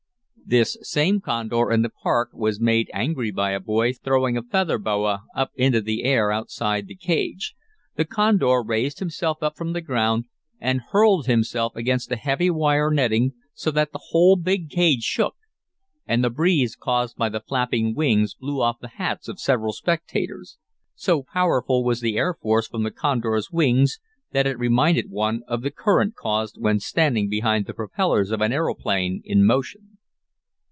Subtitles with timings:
[0.43, 4.77] This same condor in the park was made angry by a boy throwing a feather
[4.77, 7.55] boa up into the air outside the cage.
[7.95, 10.25] The condor raised himself from the ground,
[10.59, 15.37] and hurled himself against the heavy wire netting so that the whole, big cage shook.
[16.05, 20.57] And the breeze caused by the flapping wings blew off the hats of several spectators.
[20.95, 24.01] So powerful was the air force from the condor's wings
[24.33, 28.51] that it reminded one of the current caused when standing behind the propellers of an
[28.51, 29.87] aeroplane in motion.